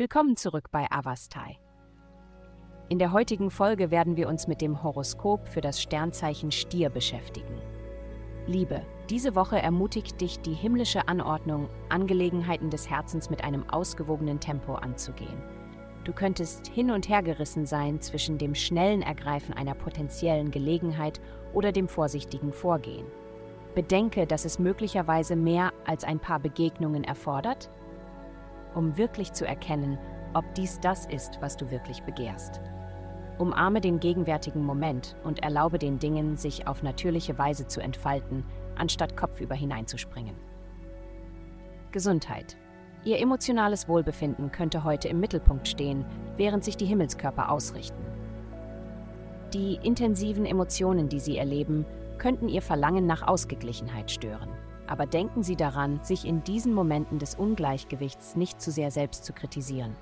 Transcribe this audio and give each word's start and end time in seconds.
Willkommen 0.00 0.34
zurück 0.34 0.70
bei 0.70 0.90
Avastai. 0.90 1.58
In 2.88 2.98
der 2.98 3.12
heutigen 3.12 3.50
Folge 3.50 3.90
werden 3.90 4.16
wir 4.16 4.30
uns 4.30 4.48
mit 4.48 4.62
dem 4.62 4.82
Horoskop 4.82 5.46
für 5.46 5.60
das 5.60 5.82
Sternzeichen 5.82 6.52
Stier 6.52 6.88
beschäftigen. 6.88 7.60
Liebe, 8.46 8.80
diese 9.10 9.34
Woche 9.34 9.60
ermutigt 9.60 10.18
dich 10.22 10.40
die 10.40 10.54
himmlische 10.54 11.06
Anordnung, 11.06 11.68
Angelegenheiten 11.90 12.70
des 12.70 12.88
Herzens 12.88 13.28
mit 13.28 13.44
einem 13.44 13.68
ausgewogenen 13.68 14.40
Tempo 14.40 14.72
anzugehen. 14.72 15.42
Du 16.04 16.14
könntest 16.14 16.66
hin 16.68 16.90
und 16.90 17.10
her 17.10 17.22
gerissen 17.22 17.66
sein 17.66 18.00
zwischen 18.00 18.38
dem 18.38 18.54
schnellen 18.54 19.02
Ergreifen 19.02 19.52
einer 19.52 19.74
potenziellen 19.74 20.50
Gelegenheit 20.50 21.20
oder 21.52 21.72
dem 21.72 21.88
vorsichtigen 21.88 22.54
Vorgehen. 22.54 23.04
Bedenke, 23.74 24.26
dass 24.26 24.46
es 24.46 24.58
möglicherweise 24.58 25.36
mehr 25.36 25.74
als 25.84 26.04
ein 26.04 26.20
paar 26.20 26.40
Begegnungen 26.40 27.04
erfordert, 27.04 27.68
um 28.74 28.96
wirklich 28.96 29.32
zu 29.32 29.46
erkennen, 29.46 29.98
ob 30.34 30.44
dies 30.54 30.80
das 30.80 31.06
ist, 31.06 31.38
was 31.40 31.56
du 31.56 31.70
wirklich 31.70 32.02
begehrst. 32.02 32.60
Umarme 33.38 33.80
den 33.80 34.00
gegenwärtigen 34.00 34.64
Moment 34.64 35.16
und 35.24 35.42
erlaube 35.42 35.78
den 35.78 35.98
Dingen, 35.98 36.36
sich 36.36 36.66
auf 36.66 36.82
natürliche 36.82 37.38
Weise 37.38 37.66
zu 37.66 37.80
entfalten, 37.80 38.44
anstatt 38.76 39.16
kopfüber 39.16 39.54
hineinzuspringen. 39.54 40.34
Gesundheit. 41.90 42.56
Ihr 43.02 43.18
emotionales 43.18 43.88
Wohlbefinden 43.88 44.52
könnte 44.52 44.84
heute 44.84 45.08
im 45.08 45.20
Mittelpunkt 45.20 45.66
stehen, 45.66 46.04
während 46.36 46.64
sich 46.64 46.76
die 46.76 46.84
Himmelskörper 46.84 47.50
ausrichten. 47.50 48.04
Die 49.54 49.78
intensiven 49.82 50.44
Emotionen, 50.44 51.08
die 51.08 51.18
Sie 51.18 51.38
erleben, 51.38 51.86
könnten 52.18 52.48
Ihr 52.48 52.62
Verlangen 52.62 53.06
nach 53.06 53.26
Ausgeglichenheit 53.26 54.10
stören. 54.10 54.50
Aber 54.90 55.06
denken 55.06 55.44
Sie 55.44 55.54
daran, 55.54 56.00
sich 56.02 56.26
in 56.26 56.42
diesen 56.42 56.74
Momenten 56.74 57.20
des 57.20 57.36
Ungleichgewichts 57.36 58.34
nicht 58.34 58.60
zu 58.60 58.72
sehr 58.72 58.90
selbst 58.90 59.24
zu 59.24 59.32
kritisieren. 59.32 59.94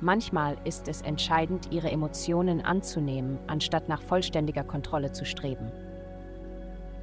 Manchmal 0.00 0.56
ist 0.64 0.88
es 0.88 1.00
entscheidend, 1.00 1.72
ihre 1.72 1.92
Emotionen 1.92 2.60
anzunehmen, 2.60 3.38
anstatt 3.46 3.88
nach 3.88 4.02
vollständiger 4.02 4.64
Kontrolle 4.64 5.12
zu 5.12 5.24
streben. 5.24 5.70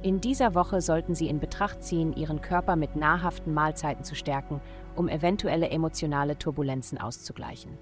In 0.02 0.20
dieser 0.20 0.54
Woche 0.54 0.82
sollten 0.82 1.14
Sie 1.14 1.28
in 1.28 1.40
Betracht 1.40 1.82
ziehen, 1.82 2.12
Ihren 2.12 2.42
Körper 2.42 2.76
mit 2.76 2.94
nahrhaften 2.94 3.54
Mahlzeiten 3.54 4.04
zu 4.04 4.14
stärken, 4.14 4.60
um 4.94 5.08
eventuelle 5.08 5.70
emotionale 5.70 6.38
Turbulenzen 6.38 6.98
auszugleichen. 6.98 7.78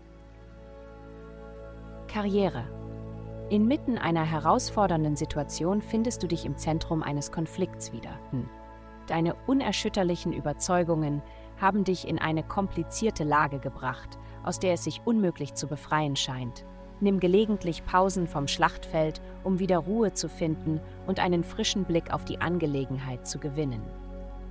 Karriere. 2.06 2.62
Inmitten 3.50 3.98
einer 3.98 4.25
herausfordernden 4.25 5.16
Situation 5.16 5.83
findest 5.83 6.22
du 6.22 6.28
dich 6.28 6.47
im 6.47 6.56
Zentrum 6.56 7.03
eines 7.03 7.33
Konflikts 7.33 7.92
wieder. 7.92 8.20
Hm. 8.31 8.48
Deine 9.06 9.34
unerschütterlichen 9.47 10.33
Überzeugungen 10.33 11.22
haben 11.61 11.84
dich 11.84 12.06
in 12.08 12.19
eine 12.19 12.42
komplizierte 12.42 13.25
Lage 13.25 13.59
gebracht 13.59 14.19
aus 14.44 14.59
der 14.59 14.75
es 14.75 14.84
sich 14.84 15.03
unmöglich 15.05 15.55
zu 15.55 15.67
befreien 15.67 16.17
scheint. 16.17 16.64
Nimm 17.00 17.19
gelegentlich 17.19 17.84
Pausen 17.84 18.28
vom 18.28 18.47
Schlachtfeld, 18.47 19.20
um 19.42 19.59
wieder 19.59 19.78
Ruhe 19.78 20.12
zu 20.12 20.28
finden 20.28 20.81
und 21.06 21.19
einen 21.19 21.42
frischen 21.42 21.84
Blick 21.84 22.12
auf 22.12 22.25
die 22.25 22.41
Angelegenheit 22.41 23.27
zu 23.27 23.39
gewinnen. 23.39 23.83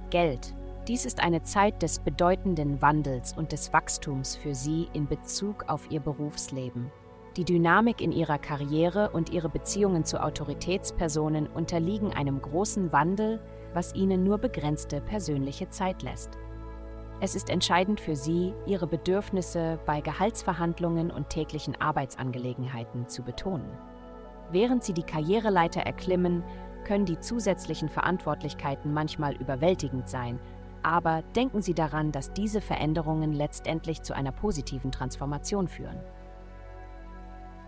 Geld. 0.09 0.53
Dies 0.87 1.05
ist 1.05 1.21
eine 1.21 1.43
Zeit 1.43 1.81
des 1.83 1.99
bedeutenden 1.99 2.81
Wandels 2.81 3.33
und 3.37 3.51
des 3.51 3.71
Wachstums 3.71 4.35
für 4.35 4.55
Sie 4.55 4.89
in 4.93 5.07
Bezug 5.07 5.65
auf 5.69 5.89
Ihr 5.91 5.99
Berufsleben. 5.99 6.91
Die 7.37 7.45
Dynamik 7.45 8.01
in 8.01 8.11
Ihrer 8.11 8.37
Karriere 8.37 9.11
und 9.11 9.29
Ihre 9.29 9.47
Beziehungen 9.47 10.03
zu 10.03 10.21
Autoritätspersonen 10.21 11.47
unterliegen 11.47 12.13
einem 12.13 12.41
großen 12.41 12.91
Wandel, 12.91 13.39
was 13.73 13.95
Ihnen 13.95 14.25
nur 14.25 14.37
begrenzte 14.37 14.99
persönliche 14.99 15.69
Zeit 15.69 16.03
lässt. 16.03 16.37
Es 17.21 17.35
ist 17.35 17.49
entscheidend 17.49 18.01
für 18.01 18.17
Sie, 18.17 18.53
Ihre 18.65 18.85
Bedürfnisse 18.85 19.79
bei 19.85 20.01
Gehaltsverhandlungen 20.01 21.09
und 21.09 21.29
täglichen 21.29 21.79
Arbeitsangelegenheiten 21.79 23.07
zu 23.07 23.23
betonen. 23.23 23.77
Während 24.51 24.83
Sie 24.83 24.93
die 24.93 25.03
Karriereleiter 25.03 25.81
erklimmen, 25.81 26.43
können 26.83 27.05
die 27.05 27.19
zusätzlichen 27.19 27.87
Verantwortlichkeiten 27.87 28.91
manchmal 28.91 29.35
überwältigend 29.35 30.09
sein, 30.09 30.37
aber 30.83 31.21
denken 31.33 31.61
Sie 31.61 31.75
daran, 31.75 32.11
dass 32.11 32.33
diese 32.33 32.59
Veränderungen 32.59 33.31
letztendlich 33.31 34.01
zu 34.01 34.13
einer 34.13 34.33
positiven 34.33 34.91
Transformation 34.91 35.69
führen. 35.69 36.01